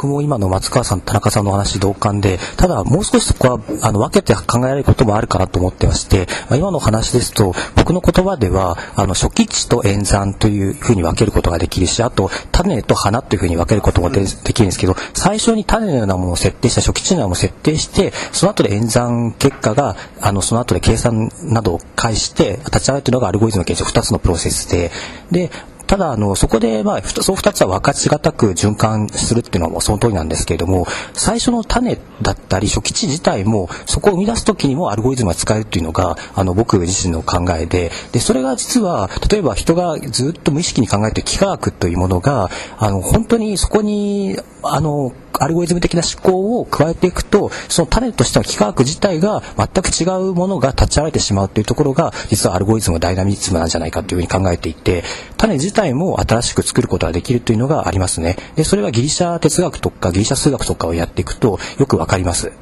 [0.00, 24.90] 僕も今の松川さん、田中さんの話同感で、ただもう少しそこはあの分けて考えられることもあるかなと思ってまして、まあ、今の話ですと、僕の言葉では、あの初期値と演算というふうに分けることができるし、あと種と花というふうに分けることもできるんですけど、最初に種のようなものを設定した、初期値のようなものを設定して、その後で演算結果が、あのその後で計算などを介して立ち上がるというのがアルゴリズムの検証2つのプロセスで、
[25.30, 25.50] で、
[25.90, 55.04] ただあのそこでまあそう2つは分かち難く循環するっていうのはもその通りなんですけれども最初の種だったり初期値自体もそこを生み出す時にもアルゴリズムが使えるっていうのがあの僕自身の考えででそれが実は例えば人がずっと無意識に考えてる幾何学というものがあの本当にそこにあのアルゴリズム的な思考を加えていくとその種としての幾何学自体が全く違うものが立ち上がれてしまうというところが実はアルゴリズムダイナミズムなんじゃないかというふうに考えていて
[55.36, 58.36] 種自体も新しく作ることができるというのがありますね。
[58.56, 62.52] でそれはギリシャ哲学とかギリシャ数学とかをやっていくとよくわかります。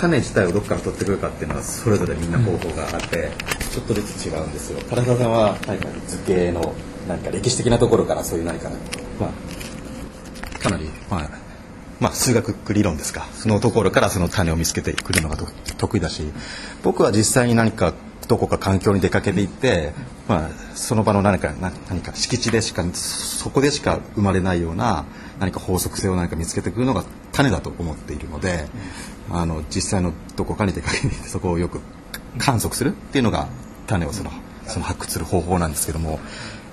[0.00, 3.30] 種自体をどこから取ってくるかっていうのはそれぞれみんな方法があって、
[3.70, 4.80] ちょっとずつ違うんですよ。
[4.88, 6.74] 唐沢さんは何か図形の
[7.06, 8.70] 何か歴史的なところからそういう何か、
[9.20, 11.39] まあ、かなりまあ
[12.00, 16.24] まあ、数学理論ですかそのところからその種を見つけてくるのが得意だし
[16.82, 17.92] 僕は実際に何か
[18.26, 19.92] どこか環境に出かけていって、
[20.28, 25.04] まあ、その場の何か何か敷地でしかそこでしか生まれないような
[25.40, 28.66] 何か法則性を何か見つけてくるのが種だと思っているので、
[29.30, 31.80] あの実際のどこかに出かけていってそこをよく
[32.38, 33.48] 観測するっていうのが
[33.86, 34.30] 種をその
[34.66, 36.20] その発掘する方法なんですけども、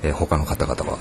[0.03, 0.97] えー、他の方々は。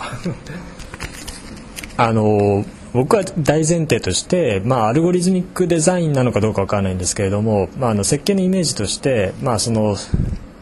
[1.98, 9.96] あの僕は大前提として、まあ、アルゴリズミックデザインなのかどうかわからないんですけれども、まあ、あの設計のイメージとして、まあその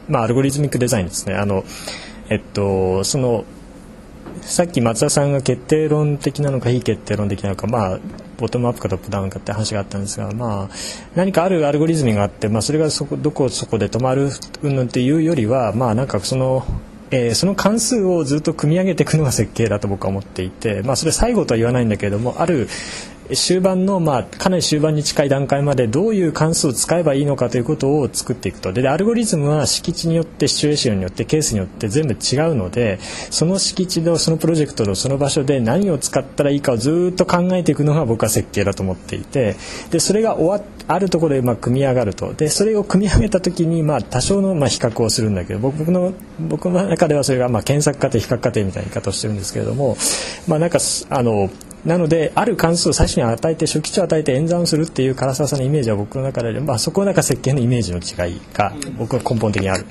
[0.09, 1.35] まあ、アルゴリズミックデザインですね。
[1.35, 1.65] あの、
[2.29, 3.45] えっと、その
[4.43, 7.99] さっき松田さんが決定論的なのか非決定論的なのか、まあ、
[8.39, 10.69] ボトムアップかトップダウンかって話があったんですが、まあ、
[11.15, 14.29] 何かあるアルゴリズムがあって、まあ、それがそこどこそこで止まる
[14.63, 16.67] うんぬんっていうよりは、まあ、なんかその
[17.11, 22.69] えー、その関数をずっと組み上げていくのが設計だと僕は思っていて、まあ、それ最後とは言わないんだけれどもある
[23.33, 28.73] 終盤の、まあ、かなり終盤に近い段階までどういう関数を使えばいいのかということを作っていくと。
[28.73, 32.99] でアルゴリズムは敷地によってシチュエーションによってケースによって全部違うので
[33.31, 39.57] その敷地のそのプロジェクトのその場所で何を使ったらいいかをずっと考えていくのが僕は設計だと思っていて。
[39.91, 42.35] でそれが終わあるところでまあ組み上がると。
[42.35, 49.97] でそれを組み上げた時にまあ多少のまあ比較をするんだけど僕の僕の中ではそれがまあ検索過程比較過程みたいな言い方をしてるんですけれども
[50.47, 51.49] まあなんかあの
[51.85, 59.85] なのである関数を最初に与えて初期値を与えて演算をするっていう唐沢さんのイメージは僕の中で、まあ、そこはなんか設計のイメージの違いが僕は根本的にある。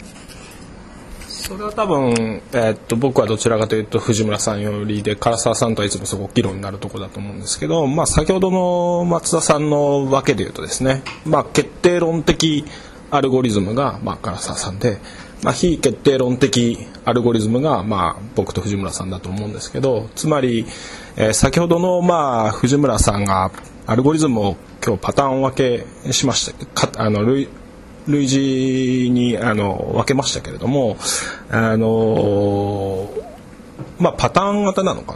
[1.28, 12.64] それは多分、えー、っと僕はどちらかというと藤村さんよりで唐沢さんとはいつもすごく議論になるところだと思うんですけど、まあ、先ほどの松田さんのわけで言うとですね、まあ、決定論的
[13.12, 15.00] アルゴリズムが、まあ、唐沢さんで、
[15.44, 20.66] まあ、非決定論的アルゴリズムが、まあ、僕と藤村さんだと思うんですけどつまり、
[21.18, 23.52] えー、先ほどの、まあ、藤村さんが
[23.86, 24.56] アルゴリズムを
[24.86, 27.50] 今日パターン分けしましたかあの類
[28.08, 30.98] 類似にあの分けましたけれども
[31.50, 33.10] あの
[33.98, 35.16] まあパターン型なのか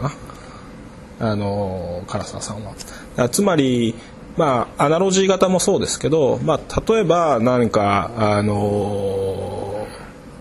[1.20, 1.30] な？
[1.30, 3.28] あの唐沢さんは。
[3.28, 3.94] つまり
[4.38, 9.67] まあアナロジー型もそうですけど、まあ、例えば何かあの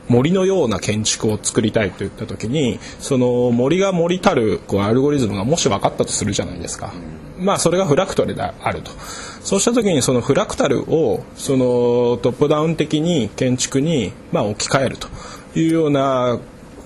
[0.09, 6.93] 森のような建築を作りたいといった時にその森が森たるこうアルゴリズムがもし分かったとするじゃないですか。
[7.39, 8.91] まあそれがフラクタルであると。
[9.43, 15.07] そうした時にそのフラクタルをそのトップダウン的に建築にまあ置き換えると。
[15.55, 16.39] いうような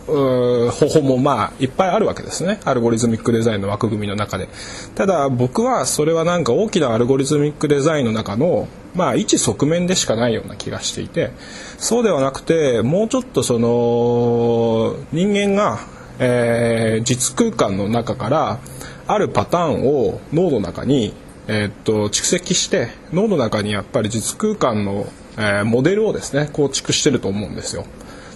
[0.07, 2.59] 方法もまあいっぱいあるわけですね。
[2.65, 4.47] アルゴリズミックデザインの枠組みの中で。
[4.95, 11.31] ただ僕はそれはなんか大きなアルゴリズミックデザインの中のまあ一側面でしかないような気がしていて
[11.77, 15.79] そうではなくてもうちょっとその人間が、
[16.19, 18.59] えー、実空間の中から
[19.07, 21.13] あるパターンを脳の中に
[21.47, 27.85] えー、っと蓄積して脳の中にやっぱり実空間の、えー、モデルをですね構築してると思うんですよ。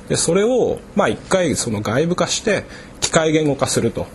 [0.10, 2.63] でそれをまあ一回その外部化して
[3.01, 4.08] 機械言語化すると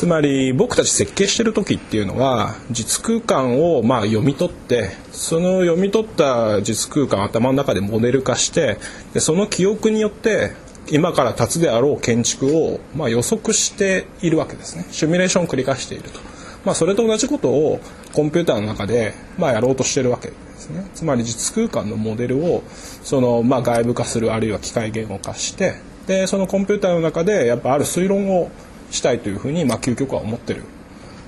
[0.00, 8.78] つまり僕たち設計してる時っていうのは実空間をま読み取ってその読み取った実空間頭の中でモデル化して
[9.12, 10.52] でその記憶によって
[10.90, 14.86] 今から立つであろう建築をま予測しているわけですね。
[14.90, 16.18] シミュレーションを繰り返していると、
[16.64, 17.78] まあ、それと同じことを
[18.14, 20.88] コンピューターの中でまやろうとしてるわけですね。
[20.94, 22.62] つまり実空間のモデルを
[23.02, 25.74] そのま外部化するあるいは機械言語化して
[26.06, 28.50] でそのコンピューターの中でやっぱある推論を
[28.90, 30.62] したいというふうにまあ究極は思ってる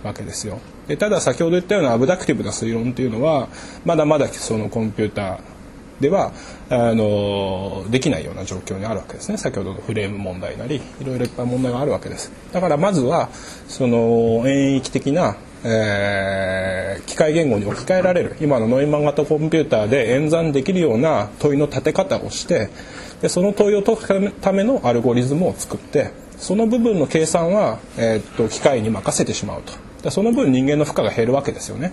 [0.03, 0.61] わけですよ。
[0.89, 3.49] でただ先ほど言ったようなアブダクティブな推論っていうのは
[3.85, 5.41] まだまだそのコンピューター
[6.01, 6.33] では
[6.69, 9.39] あのできないような状況にあるわけですね。
[9.39, 12.33] 先ほどのフレーム問題なりいろいろいっぱい問題があるわけです。
[12.53, 13.29] だからまずは
[13.69, 22.69] その演域的なえー、機械言語に置き換えられる今のノイマン型コンピューターで演算できるような問いの立て方をして
[23.21, 26.11] でその問いを解くためのアルゴリズムを作って
[26.43, 29.63] その部分の計算は、えー、っと機械に任せてしまう
[30.03, 31.93] とその分人間の負荷が減るわけですよね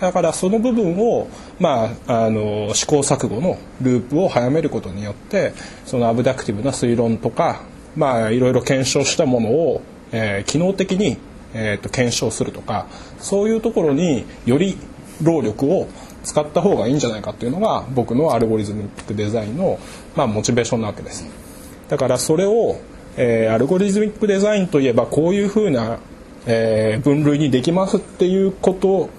[0.00, 5.52] だからその部分を、まあ、あの試行錯誤のループを早めることによって
[5.84, 7.60] そのアブダクティブな推論とか、
[7.94, 9.82] まあ、いろいろ検証したものを、
[10.12, 11.18] えー、機能的に、
[11.52, 12.86] えー、と検証するとか
[13.18, 14.78] そういうところにより
[15.22, 15.88] 労力を
[16.24, 19.78] 使った方がいいんじゃないかっていうのが僕のアルゴリズムデザインの、
[20.16, 21.26] まあ、モチベーションなわけです。
[21.88, 22.78] だからそれを、
[23.16, 25.98] えー、アルゴリズミックデザインといえばこういうふうな、
[26.46, 29.10] えー、分類にできますっていうこと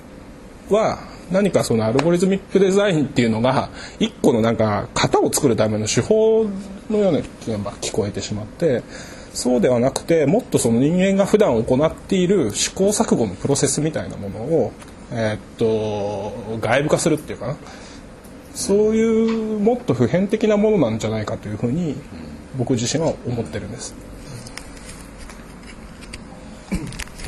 [0.74, 1.00] は
[1.32, 6.46] 何かそのアルゴリズミックデザインっていうのが一個のなんか型を作るための手法
[6.90, 8.84] のような気が聞こえてしまって
[9.34, 14.74] そうではなくてもっとその人間が普段行っている試行錯誤のプロセスみたいなものを、
[15.12, 17.58] えー、っと外部化するっていうかな。
[18.54, 21.96] そういうもっと普遍的なものなんじゃないかというふうに
[22.58, 24.12] 僕自身は思ってるんです。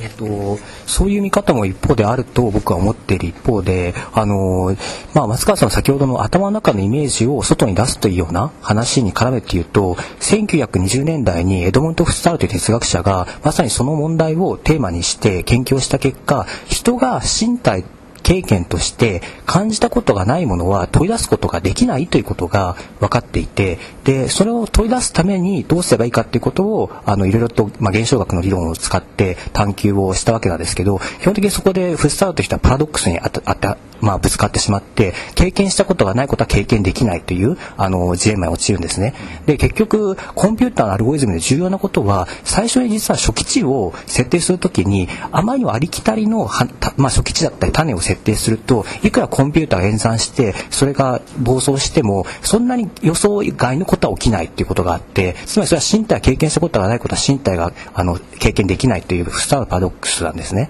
[0.04, 4.76] えっと、そういう見方も一方であると僕は思っている一方で、あの、
[5.14, 17.86] まあ、松川さんの先ほどの頭の中のイメージを外に出すというような話に絡めて言うと、1920年代にエドモント・フスタールという哲学者がまさにその問題をテーマにして研究をした結果、人が身体
[18.24, 39.14] 経験として感じたことがないものは問い出すことができないということが分かっていてでそれを問い出すためにどうすればいいかということをあのいろいろと、まあ、現象学の理論を使って探求をしたわけなんですけど基本的にそこでフスタートとしたパラドックスにあたあた、まあ、ぶつかってしまって経験したことがないことは経験できないというあのジレンマに陥るんですね。
[39.46, 46.68] で結局コンピューターのアルゴリズムで重要なことは最初に実は初期値を設定するときにあまりにもありきたりのは、
[46.98, 60.70] まあ、初期値だったり種を設定するといくらコンピューターが演算してそれが暴走してもそんなに予想外のことは起きないっていうことがあってつまりそれは身体経験したことがないことは身体があの経験できないというスターのパラドックスなんですね。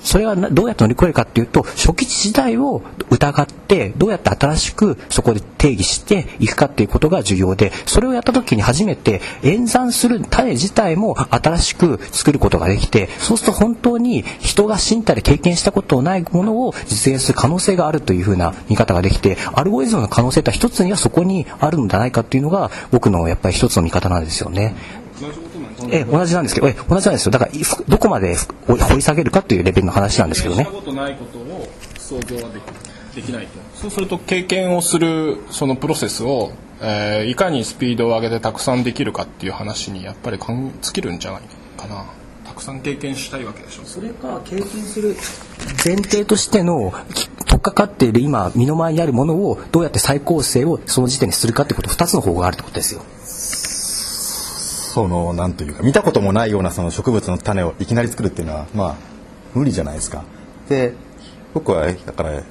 [0.00, 24.74] それはどうやって乗り越えるかっていうと初期値時代を疑ってどうやって新しくそこで定義していくかっていうことが重要でそれをやった時に初めて演算する種自体も新しく作ることができてそうすると本当に人が身体で経験したことのないものを実現する可能性があるというふうな見方ができてアルゴリズムの可能性って一つにはそこにあるんじゃないかっていうのが僕のやっぱり一つの見方なんですよね。
[25.90, 27.52] え同じなんですけどえ同じなんですよだから
[27.88, 28.36] どこまで
[28.66, 30.64] 掘り下げるかというレベルの話なんですけどね。
[30.64, 31.68] ことないことを
[31.98, 32.62] 想像はでき
[33.16, 36.52] できないとそうすると経験をするそのプロセスを、
[36.82, 41.42] えー、いかにスピードを上げてたくさんできるかっていう話にやっぱり尽きるんじゃない
[41.78, 42.04] かな。
[42.46, 45.16] たくさん経験したいわけでしょそれか経験する
[45.84, 46.92] 前提としての
[47.46, 53.02] 取っかかっている今身の前にあるものをどうやって再構成をその時点にするかってこと2つの方法があるってことですよ。
[54.96, 58.96] そのなんというか見たこともないようなその植物の種をいきなり作るっていうのはまあ
[59.54, 60.24] 無理じゃないですか。
[60.70, 60.94] で
[61.52, 62.42] 僕はだから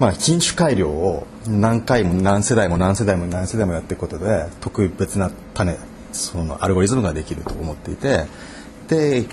[0.00, 5.76] まあ品種改良を何回も何世代も何世代も何世代もやっていくことで特別な種
[6.10, 8.24] そのアルゴリズムができると思っていて
[8.88, 9.24] で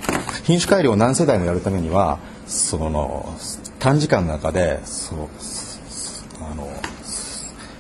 [0.44, 3.36] 品種改良を何世代もやるためにはその
[3.80, 5.30] 短時間の中でその
[6.42, 6.68] あの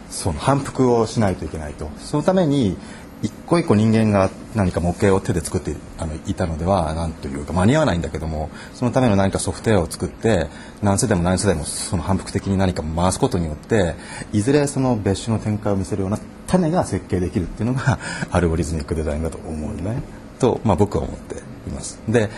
[0.09, 2.77] その反復をしないといけないとそのために
[3.21, 10.47] 一個一個人間が何か模型を手で作ってあのいたのでは何というか間に合わないんだけどもそのための何かソフトウェアを作って
[10.81, 13.95] 何世代も何世代もその反復的に何か回すことによって
[14.33, 17.99] いずれその別種の展開を見せるような種が設計できるっていうのが
[18.31, 20.01] アルゴリズミックデザインだと思うね
[20.39, 21.35] と、まあ、僕は思って
[21.67, 21.99] います。
[22.07, 22.29] で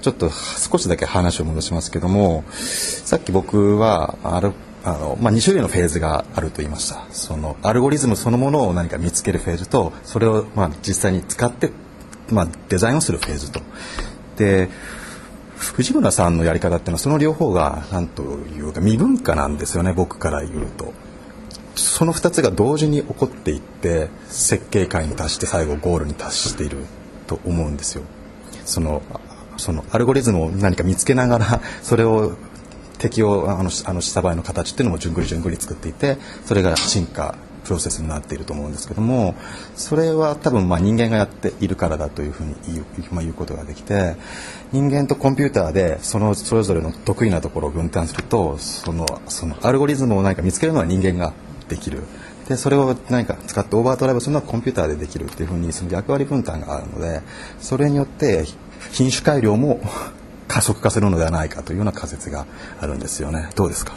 [0.00, 4.16] ちょっと少しだけ話を戻しますけどもさっき僕は
[4.84, 11.70] あの、まあ、2種類のフェーズがあると言いましたそのアルゴリズムそのものを何か見つけるフェーズとそれをまあ実際に使って、
[12.30, 13.60] まあ、デザインをするフェーズと
[14.36, 14.68] で
[15.56, 20.92] 藤村さんのやり方っていうのはその両方が何というか未文化なんですよね僕から言うと。
[21.74, 26.76] その2つが同時に起こっていって設計界に達して最後ゴールに達している
[27.26, 28.02] と思うんですよ。
[28.66, 29.02] その
[29.56, 32.36] そのアルゴリズムを何か見つけながらそれを
[33.02, 39.34] 適用あのあの下場合の形っていうのも順繰り順繰り作っていてそれが進化プロセスになっていると思うんですけども
[39.74, 44.14] それは多分まあ人間がやっているからだというふうに言う,、まあ、言うことができて
[44.70, 51.32] 人間とコンピューターでそのそれぞれの得意なところを分担するとそのそのアルゴリズムを何か見つけるのは人間が
[51.68, 52.02] できる。
[52.48, 57.22] でそれを何か使ってオーバードライブするのはコンピューターでできるっていうふうにその役割分担があるので
[57.60, 58.46] それによって
[58.90, 59.80] 品種改良も
[60.52, 62.46] 加速化するのではないかというような仮説が
[62.78, 63.48] あるんですよね。
[63.56, 63.94] どうですか、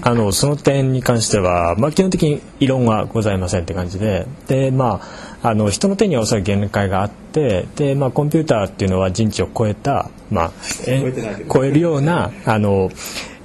[0.00, 5.02] あのその点に関しては、まあ、基本的に異論はございませんって感じでで、ま
[5.42, 10.52] あ、あの人の手にはおそらく限界があってで、まあ、コンピューターっていうのは人知を超えた、まあ、
[10.86, 12.90] え超えるようなあの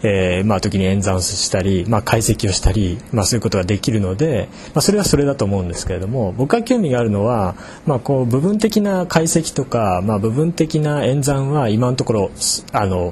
[0.08, 7.56] えー、まあ、時に演算したり、まあ、解析をしたり、まあ、そういうことができるので、まあ、それはそれだと思うんですけれども僕が興味があるのは、
[7.88, 12.32] まあ、こう部分的な解析とか、まあ、部分的な演算は今のところ
[12.72, 13.12] あの、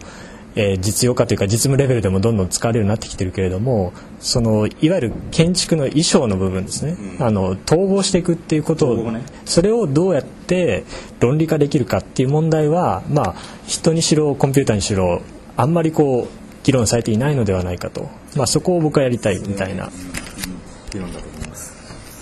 [0.56, 10.84] えー、実用化というか実務レベルでもどんどん使われるようになってきてるけれどもそのいわゆる建築の衣装の部分ですね、うん、あの統合していくっていうことを、ね、それをどうやって
[11.20, 13.36] 論理化できるかっていう問題は、まあ、
[13.66, 15.24] 人にしろコンピューターにしろ
[15.58, 19.90] あんまりこう議論されていないのではないかと、まあ、そこを僕はやりたいみたいな。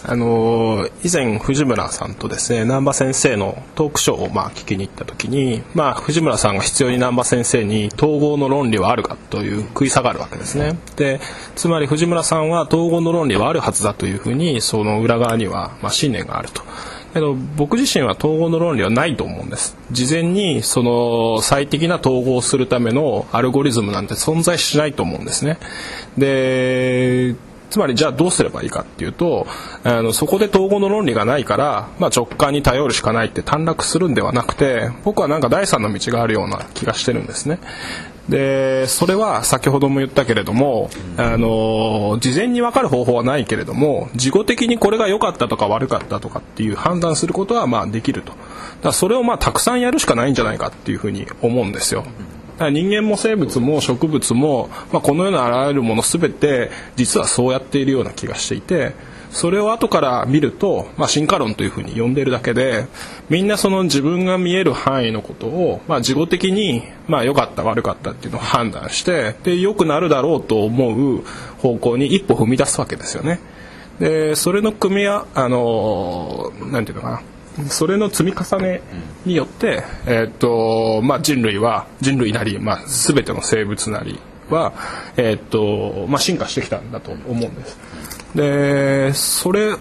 [0.03, 10.75] あの以前藤村さんとですね難波先生のトークショーをまあ聞きに行った時に、まあ、藤村さんが必要に難波先生に統合の論理はあるかという食い下がるわけですね。
[10.95, 11.19] で
[11.55, 16.63] つまり藤村さんは統合の論理はあるはずだというふうにその裏側にはまあ信念があると。
[17.58, 19.77] 僕自身は統合の論理はないと思うんです。
[19.91, 25.58] 事前にその最適な統合をするためのアルゴリズムなんて存在しないと思うんですね。
[26.18, 27.36] で
[27.70, 29.48] つまりじゃあどうすればいいかっていうと
[29.84, 37.60] あのそこで統合の論理がないから、まあ、直感に頼るしかないって短絡するんではなくて僕はなんか第三の道があるような気がしてるんですね。
[38.31, 48.39] でそれは先ほども言ったけれども、あの事前に分かる方法はないけれども事後的にこれが良かったとか悪かったとかっていう判断することはまあできるとだか
[48.83, 52.05] らそれをまあたくさんやるしかないんじゃないかっていうふうに思うんですよ。
[52.57, 58.93] 人間も生物も植物も、まあ、この世のあらゆるもの全て実はそうやっているような気がしていて
[59.31, 62.85] それを後から見ると、まあ、進化論というふうに呼んでいるだけで
[63.29, 71.23] みんなその自分が見える範囲のことを、まあ、事後的に、まあ、良かった悪かったっていうのを判断してで良くなるだろうと思う
[71.59, 73.39] 方向に一歩踏み出すわけですよね。
[74.00, 77.21] でそれの組み合あのなんていうのか
[77.57, 78.81] なそれの積み重ね
[79.25, 84.19] によって、えーとまあ、人類は人類なり、まあ、全ての生物なり
[84.50, 84.73] は、
[85.17, 87.77] えーとまあ、進化してきたんだと思うんです。
[88.35, 89.77] でそれを、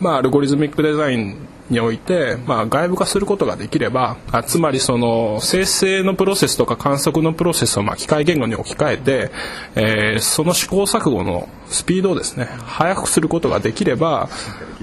[0.00, 9.30] まあ、アルゴリズミックデザインにおいて、まあ、外部化することができればあつまりその生成のプロセスとか観測のプロセスをまあ機械言語に置き換えて、
[9.76, 14.28] えー、その試行錯誤のスピードをですね速くすることができれば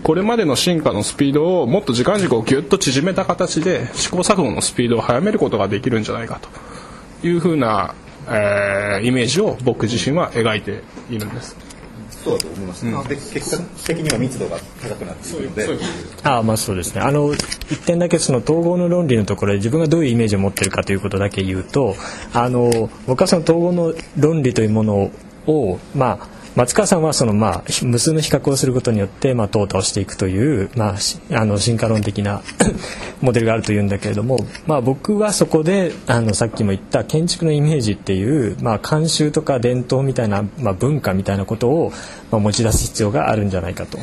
[0.03, 6.39] これまでの進化のスピードをもっと時間軸をぎゅっと縮めた形で試行錯誤のスピードを速めることができるんじゃないか
[7.20, 7.96] というふうな、
[8.29, 11.67] えー、イメージを僕自身は描いているんです。
[12.27, 15.67] そうだと思います、うん、で結果的には密度が高くなっているので。
[16.24, 17.01] あまあそうですね。
[17.01, 21.96] あの一点だけその統合の論理のところで自分がどういうイメージを持ってるかということだけ言うと
[22.34, 25.12] あの僕はその統合の論理というもの
[25.48, 32.42] をまあ松川さんはそのまあ無数の比較をすることによってまあ淘汰をしていくというまああの進化論的な
[33.22, 41.94] モデルがあるというんだけれどもまあ僕はそこであのさっきも言った建築のイメージっていうまあ慣習とか伝統みたいなまあ文化みたいなことを
[42.32, 44.00] まあ持ち出す必要があるんじゃないかと。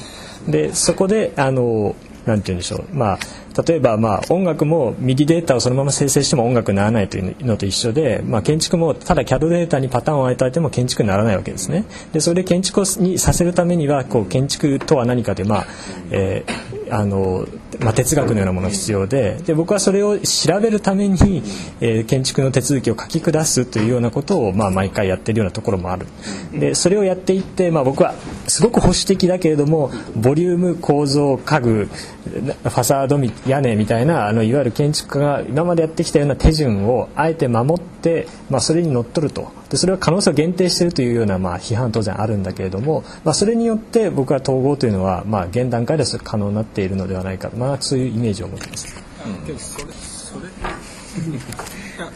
[0.48, 2.84] でそこであのなんて言うんでしょう。
[2.92, 3.18] まあ
[3.66, 11.84] 例えばまあ音楽も右ディデータをそのまま生成しても音楽にならないというのと一緒で、まあ、建築もただ CAD データにパターンを与えても建築にならないわけですね。
[12.12, 15.66] でそれで建築にさせるためにはこう建築とは何かで、まあ
[16.10, 17.44] えーあの
[17.80, 21.42] まあ、哲学のようなものが必要でで僕はそれを調べるために、
[21.80, 26.06] えー、建築の手続きを書き下すというようなことを、まあ、毎回やってるようなところもある。
[26.52, 28.14] でそれをやっていって、まあ、僕は
[28.46, 31.88] すごく保守的だけれどもボリューム構造家具
[32.24, 39.52] ファサード屋根みたいなあのいわゆる建築家が今までやってきたような手順をあえて守って、まあ、それにのっとると。
[39.74, 49.04] でそれは可能性を限定しているというような、まあ、批判当然あるんだけれども、まあ、それによって僕は統合というのは、まあ、現段階では可能になっているいるのではないか、まあ、そういうイメージを持ってます。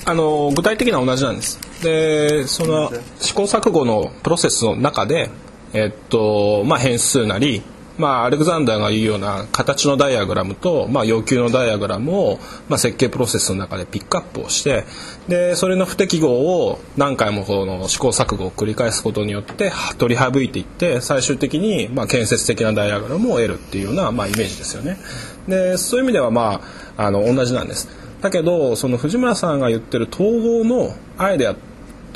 [0.04, 1.60] あの具体的には同じなんです。
[1.82, 5.30] でその試行錯誤のプロセスの中で、
[5.72, 7.62] えっとまあ、変数なり
[7.99, 12.38] まあ、アレクザンダーが言うような形のダイアグラムと、まあ、要求のダイアグラムを、
[12.69, 14.85] まあ、設計プロセスの中でピックアップをして
[15.26, 24.99] でそれの不適合を何回もこの試行錯誤を繰り返すことによって取り省いていって最終的に、まあ、建設的なダイアグラムを得るっていうような、まあ、イメージですよね。
[25.49, 26.61] でそういう意味では、ま
[26.97, 27.88] あ、あの同じなんです。
[28.21, 31.55] だけどその藤村さんが言ってる統合のアイデア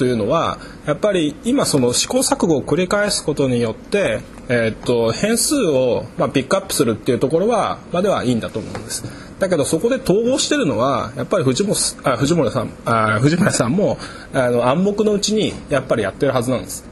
[0.02, 4.18] というのはやっぱり今その試行錯誤を繰り返すことによって、
[4.48, 9.04] えー、っと変数をまあピックアップするっていうところはまではいいんだと思うんです。
[9.38, 13.96] だけどそこで統合してるのはやっぱり藤本あ藤村さんあ藤村さんも
[14.34, 16.84] あの暗黙のうちにやっぱりやってるはずなんです。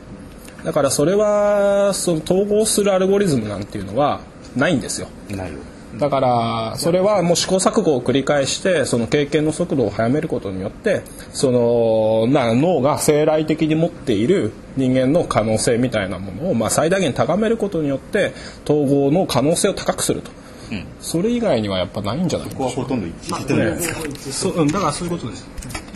[0.65, 4.21] だからそれはその統合するアルゴリズムなんていうのは
[4.55, 5.09] ないんですよ。
[5.31, 5.59] ないよ
[5.99, 18.33] だからそれはもう試行錯誤を繰り返してその経験の速度を速めることによってそのな脳が生来的に持っている人間の可能性みたいなものをまあ最大限高めることによって
[18.65, 20.31] 統合の可能性を高くすると。
[20.71, 22.71] うん、それ以外にはやっぱないんじゃないでしょうか。
[22.71, 24.01] ここはほとんど一致してないですか？
[24.31, 25.49] そう、うん、だからそういうことです。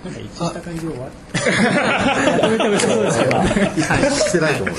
[0.05, 1.11] なんか一致した感じは。
[4.11, 4.77] してないと思う。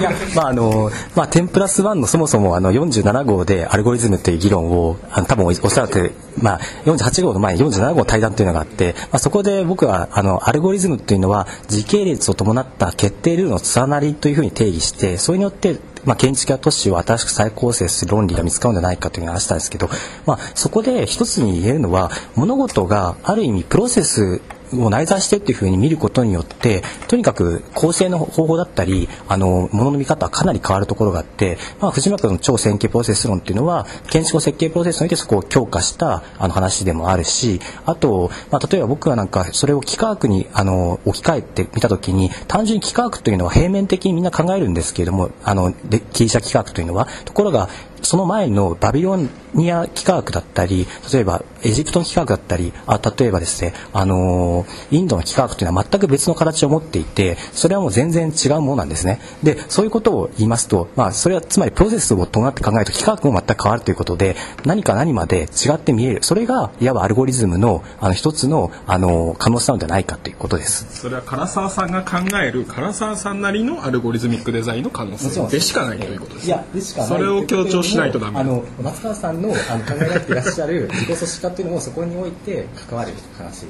[0.00, 19.90] いや、まああのまあ10プラス1のそもそもあの47号でアルゴリズムという議論をあの多分おっしゃってまあ48号の前に47号の対談というのがあって、まあそこで僕はあのアルゴリズムというのは時系列を伴った決定ルールの連なりというふうに定義して、それによってまあ、建築や都市を新しく再構成する論理が見つかるんじゃないかという話したんですけど、
[20.24, 24.40] まあ、そこで一つに言えるのは物事がある意味プロセス
[24.74, 47.68] を内在してっていうふうに見ることによってとにかく構成の方法だったりあのものの見方はかなり変わるところがあって、まあ、藤村君の超線形プロセス論っていうのは建築設計プロセスにおいてそこを強化したあの話でもあるしあと、まあ、例えば僕はなんかそれを幾何学にあの置き換えてみた時に単純に幾何学というのは平面的にみんな考えるんですけれどもあのギリシャ幾何学というのはところが
[48.02, 49.16] その前のバビロ
[49.54, 59.20] ニア幾何学だったり例えばエジプトの幾何学だったりあ例えばですね、あのー、インドの幾何学というのは全く別の形を持っていてそれはもう全然違うものなんですね。
[59.42, 66.22] でそういうことを言いますと、まあ、それはつまりプロセスを伴って考えると幾何学も全く変わるということで何か何まで違って見える。
[66.22, 70.86] それがいわばアルゴリズムのあの一つの、あのー、可能性なのではないかということです。
[71.00, 75.46] それは唐沢さんが考える唐沢さんなりのアルゴリズミックデザインの可能性。
[75.48, 76.46] でしかないということです。
[76.46, 77.08] いやでしかない。
[77.08, 83.66] それを強調しないとダメあの松川さんのあの考えられていらっしゃる 自己組織化っていうのもそこにおいて関わる話。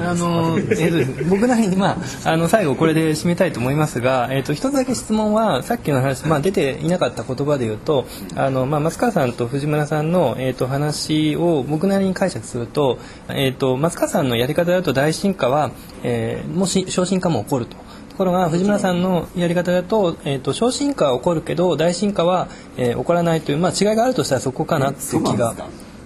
[0.00, 12.98] あの、えー、僕なりに、まあ、あの最後これで締めたいと思いますが、えーと、一つだけ質問はさっきの話、まあ、出ていなかった言葉で言うとあの、まあ、松川さんと藤村さんの、えーと、話を僕なりに解釈すると,、
[13.28, 15.70] えーと、松川さんのやり方だと大進化は、
[16.02, 17.83] えー、もし昇進化も起こると。
[18.14, 22.46] ところが藤村さんのやり方だと,、えーと、昇進化は起こるけど大進化は、
[22.76, 25.52] えー、起こらないという、まあ、違いがあるとしたらそこかなっていう気が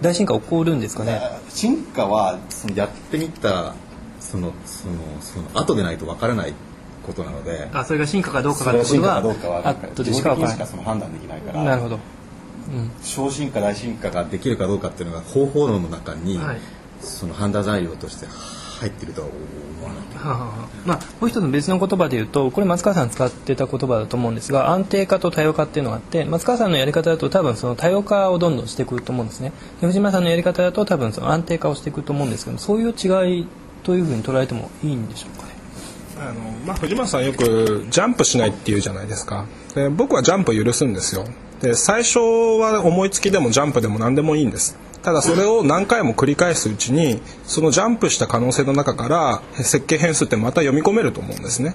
[0.00, 1.20] 大進化起こるんですかね？
[1.50, 3.74] 進化はそのやってみた
[4.20, 6.54] そのそのその後でないとわからない
[7.06, 16.60] ことなのであそれが進化かどうかってことは後でしかしかその判断できないからなるほど、うん、小進化大進化ができるかどうかっていうのが方法論の中に、はい、
[17.02, 18.26] その判断材料として
[18.78, 20.08] 入ってるとは思わない。
[20.18, 29.52] はあはあ、まあ、もう一つ別の言葉で言うとこれ松川さん使ってた言葉だと思うんですが安定化と多様化っていうのがあって松川さんのやり方だと多分その多様化をどんどんしていくと思うんですね。
[29.80, 33.46] 藤村さんのやり方だと多分その安定化をしていくと思うんですけどそういう違い
[33.84, 35.52] というふうに捉えてもいいんでしょうかね。
[36.20, 39.46] あのまあ、藤村さんよくジャンプしないっていうじゃないですか。
[39.74, 41.24] で僕はジャンプ許すんですよ。
[41.60, 51.74] で最初は思いつきでもジャンプでも何でもいいんですただそれを何回も繰り返すうちにそのジャンプした可能性の中から設計変数ってまた読み込めると思うんですね。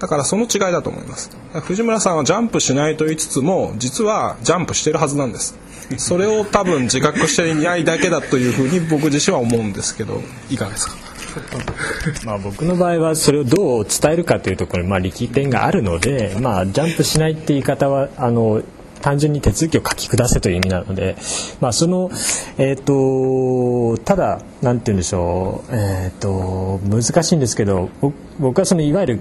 [0.00, 1.30] だからその違いだと思います。
[1.62, 5.58] 藤村さんはジャンプしないと言いつつも実はジャンプしてるはずなんです。
[5.96, 10.94] それを多分自覚していないだけだというふうに僕自身は思うんですけどいかがですか？
[12.24, 18.62] まあ僕の場合はそれをどう伝えるかというところにまあ力点があるので、まあ、ジャンプしないって言い方はあの
[19.00, 21.16] 単純に手続きを書き下せという意味なので、
[21.60, 22.10] まあ、その、
[22.58, 27.90] えーと、ただ何て言うんでしょう、えーと、難しいんですけど
[28.38, 29.20] 僕はそのいわゆる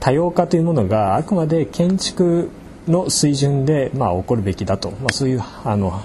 [0.00, 2.50] 多様化というものがあくまで建築
[2.86, 6.00] の水準で、まあ、起こるべきだと、まあ、そういうあの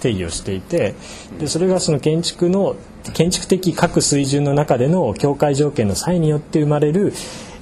[0.00, 0.94] 定義をしていて
[1.38, 2.76] でそれがその建築の
[3.14, 7.12] 建築的各水準の中での境界条件の際によって生まれる、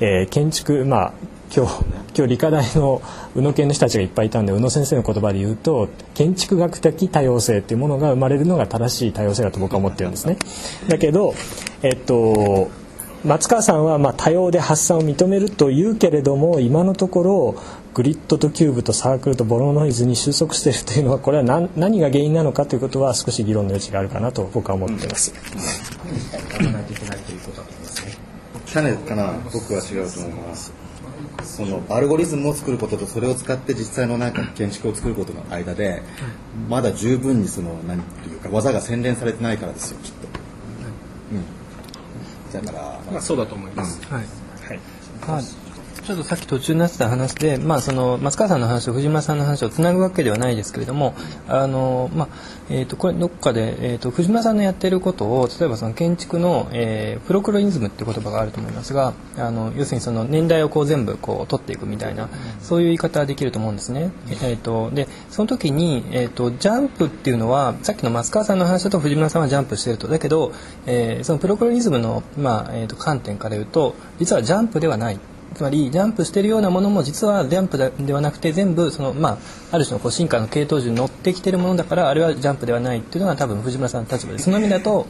[0.01, 1.13] えー、建築まあ
[1.55, 1.85] 今日
[2.17, 3.03] 今日理科大の
[3.35, 10.37] 宇野研の人たちがいっぱいいたんで宇野先生の言葉で言うと建築学的多様性っていうものが生まれるのが正しい多様性だと僕は思ってるんですね。
[10.89, 11.35] だけど、
[11.83, 12.71] えっと
[13.25, 25.35] 松川さんはまあ多様で発散を認めると言うけれども今のところグリッドとキューブとサークルとボロノイズに収束しているというのはこれは何何が原因なのかということは少し議論の余地があるかなと僕は思っています。
[28.73, 30.73] 種かな僕は違うと思います
[31.61, 36.03] そのアルゴリズムを作ることとそれを使って実際のなんか建築を作ることの間で
[36.68, 40.29] まだ十分にその何ていうか技が洗練されてないからですよきっと、
[42.57, 44.25] うん、だからまあそうだと思います、はい。
[44.66, 44.81] はい。
[45.27, 45.42] まあ
[46.11, 51.14] ちょっとさっき途中になってた話で、まあ、その松川さんの話と藤村さんの話をつなぐわけではないですけれども
[51.46, 52.29] あの、まあ
[52.68, 62.29] えー、とこれどっかで、えー、と藤村さんのやっていることを例えばその建築の、えープロクロニズムっていう言葉があると思いますがあの要するにその年代をこう全部こう取っていくみたいな
[62.61, 64.11] そういう言い方はできると思うんですね。
[64.42, 70.53] えー、とでその時に、えー、とジャンプっていうのはさっきの松川さんの話だと藤村さんはジャンプしてるとだけど、
[70.87, 75.20] えーそのプロクロニズムの、まあえー、と観点から言うと実はジャンプではない。
[75.61, 79.38] つまりジャンプしてるようなものも実はジャンプではなくて全部その、まあ、
[79.73, 85.07] ある種のこう進化の系統樹に乗ってきてるものだからあれはジャンプではないっていうのが多分藤村さんの立場でその意味だと、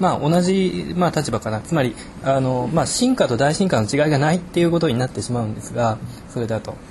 [0.00, 5.96] まあ、同じ、まあ、立場かなつまりあの、まあ、進化と大進化の違いがないっていうことになってしまうんですが
[6.28, 6.76] それだと。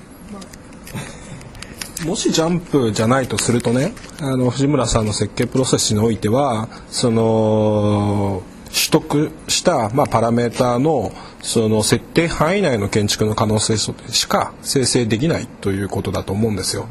[2.07, 8.41] もしジャンプじゃないとするとねあの藤村さんの設計プロセスにおいてはその
[8.73, 16.87] 取得した、まあ、パラメーターのその設定範囲内の建築の可能性しか生成できないということだと思うんですよ。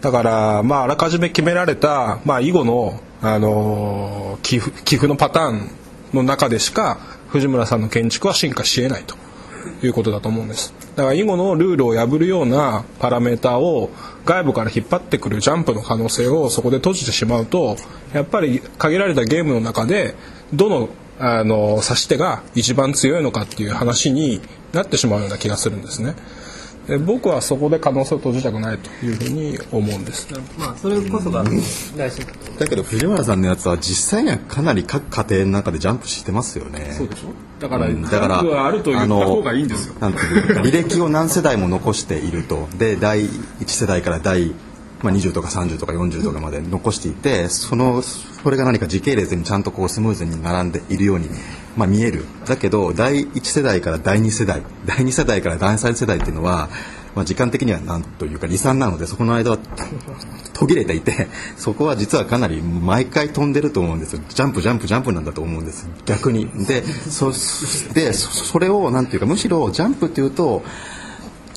[0.00, 5.70] だから、まあ、あらかじめ決められた、まあ、以後の、あの寄付寄付のパターン
[6.14, 9.14] の中でしか藤村さんの建築は進化し得ないと
[9.86, 13.90] いうことだと思うんですだから囲碁のルールを破るようなパラメーターを
[14.24, 17.76] 外部から引っ張ってくるジャンプの可能性をそこで閉じてしまうと
[18.14, 20.14] やっぱり限られたゲームの中で
[20.52, 20.88] どの
[21.20, 24.40] あの指し手が一番強いのかっていう話に
[24.72, 26.14] なってしまうような気がするんですね。
[26.86, 30.28] で僕はそこで可能性を閉じたくないというふうに思うんです。
[30.58, 31.44] まあ、それこそが
[31.96, 37.28] 大進化だけど藤村さんのやつは実際にはかなり各家庭の中でジャンプしてますよねそうでしょ
[37.60, 39.94] だから、うんだからあると言った方がいいんですよ。
[40.00, 44.52] なんていうか履歴を何世代も残しているとで第1世代から第、
[45.02, 51.28] まあ、20とか30とか40とかまで残していてそのそれが何か時系列にちゃんとこうスムーズに並んでいるように、
[51.76, 52.24] まあ、見える。
[52.46, 56.68] だけど第1世代から第2世代第2世代から第3世代っていうのは、
[57.14, 59.58] まあ、時間的にはなんというか離散なのでそこの間は
[60.52, 64.22] 途切れていてそこは実はかなり毎回飛んでると思うんですよ。
[64.28, 66.46] ジャンプジャンプジャンプなんだと思うんです逆に。
[66.66, 67.32] でそ
[67.94, 70.62] でそれをなんていうかむしろジャンプっていうと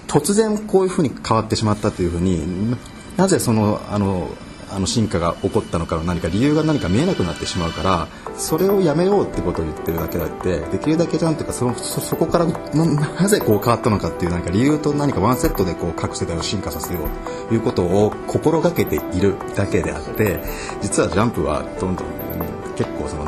[0.08, 2.75] 突然こういうふうに変わってしまったというふうに
[3.17, 4.30] なぜそのあの
[4.73, 20.39] あの進化が起こったのかの何か理由が何か見えなくなってしまうからそれをやめようってことを言ってるだけであってできるだけちゃんというかそのそそこからなぜこう変わったのかっていう何か理由と何かワンセットでこう各世代を進化させようということを心がけているだけであって
[20.82, 23.26] 実はジャンプはどんどんうん結構その、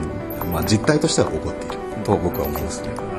[0.51, 3.14] まあ、実態としては起こっていると僕は思いますね。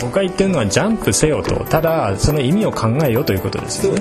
[0.00, 4.00] 僕が言ってるのはジャンプせよとただその意味を考えよということですよね。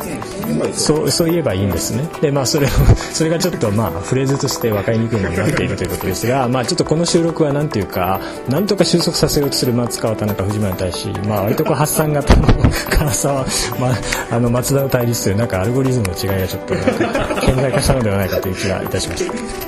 [0.73, 2.08] そうそう言えばいいんですね。
[2.21, 2.69] でまあそれを
[3.13, 13.45] それがちょっとまあフレーズとして分かりにくいものになっているということですがまあちょっとこの収録はなんていうかなんとか収束させようとする松川田中藤村に対しまあ割とこう発散型の唐沢、
[13.80, 13.95] まあ、
[14.32, 19.62] あの松田の対立というなんかアルゴリズムの違いがちょっと顕在化したのではないかという気がいたしました。